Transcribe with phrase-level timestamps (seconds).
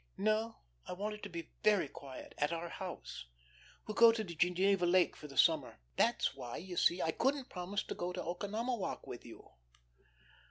[0.17, 0.55] "No,
[0.87, 3.27] I want it to be very quiet at our house.
[3.85, 5.77] We'll go to Geneva Lake for the summer.
[5.95, 9.51] That's why, you see, I couldn't promise to go to Oconomowoc with you."